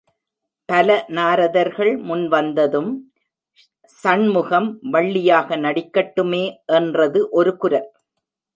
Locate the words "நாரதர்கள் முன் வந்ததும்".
1.07-2.89